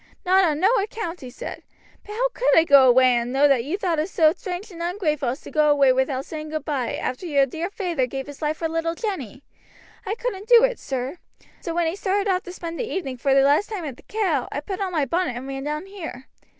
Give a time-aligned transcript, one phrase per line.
[0.25, 1.61] Not on no account, he said.
[2.03, 4.71] But how could I go away and know that you had thought us so strange
[4.71, 8.41] and ungrateful as to go away without saying goodby after your dear feyther giving his
[8.41, 9.43] life for little Jenny.
[10.03, 11.19] I couldn't do it, sir.
[11.61, 14.01] So when he started off to spend the evening for the last time at the
[14.07, 16.25] 'Cow' I put on my bonnet and ran down here.